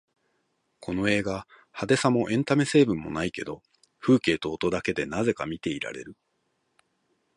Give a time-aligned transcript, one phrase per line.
[0.79, 3.61] この映画、派手さもエンタメ成分もないけど
[3.99, 6.17] 風景と音だけでなぜか見ていられる